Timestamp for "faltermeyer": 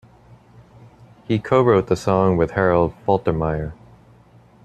3.05-3.73